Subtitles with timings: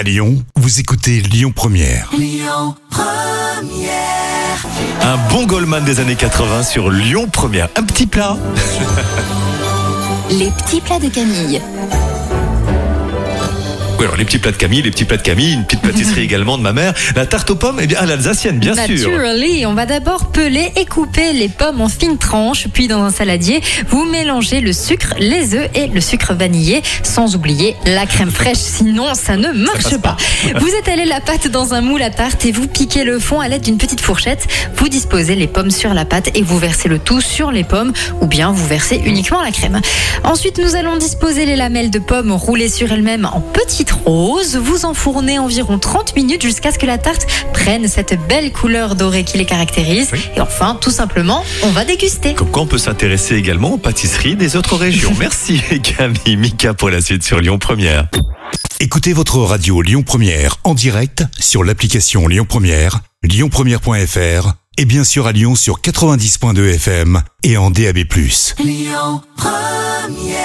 [0.00, 2.10] À Lyon, vous écoutez Lyon Première.
[5.02, 7.68] Un bon Goldman des années 80 sur Lyon Première.
[7.76, 8.38] Un petit plat.
[10.30, 11.60] Les petits plats de Camille.
[14.00, 16.22] Oui, alors les petits plats de Camille, les petits plats de Camille, une petite pâtisserie
[16.24, 16.94] également de ma mère.
[17.14, 19.10] La tarte aux pommes, eh bien, à l'alsacienne, bien sûr.
[19.10, 23.10] Naturally, on va d'abord peler et couper les pommes en fines tranches, puis dans un
[23.10, 28.30] saladier, vous mélangez le sucre, les œufs et le sucre vanillé, sans oublier la crème
[28.30, 30.16] fraîche, sinon ça ne marche pas.
[30.58, 33.48] Vous étalez la pâte dans un moule à tarte et vous piquez le fond à
[33.48, 34.46] l'aide d'une petite fourchette.
[34.76, 37.92] Vous disposez les pommes sur la pâte et vous versez le tout sur les pommes,
[38.22, 39.78] ou bien vous versez uniquement la crème.
[40.24, 43.42] Ensuite, nous allons disposer les lamelles de pommes roulées sur elles-mêmes en
[43.90, 44.56] petites roses.
[44.56, 49.24] Vous enfournez environ 30 minutes jusqu'à ce que la tarte prenne cette belle couleur dorée
[49.24, 50.10] qui les caractérise.
[50.12, 50.20] Oui.
[50.36, 52.34] Et enfin, tout simplement, on va déguster.
[52.34, 55.12] Comme quoi on peut s'intéresser également aux pâtisseries des autres régions.
[55.18, 58.08] Merci Camille, Mika pour la suite sur Lyon Première.
[58.80, 65.26] Écoutez votre radio Lyon Première en direct sur l'application Lyon Première, lyonpremière.fr et bien sûr
[65.26, 67.98] à Lyon sur 90.2 FM et en DAB+.
[68.58, 70.39] Lyon Première